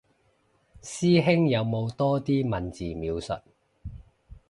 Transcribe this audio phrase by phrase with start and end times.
[0.81, 3.33] 師兄有冇多啲文字描述